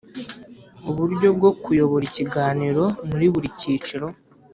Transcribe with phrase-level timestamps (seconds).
[0.89, 4.07] Uburyo bwo kuyobora i kiganiro muri buri cyiciro